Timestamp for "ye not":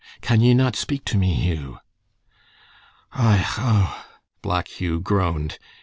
0.41-0.75